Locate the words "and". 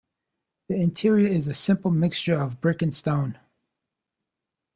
2.81-2.91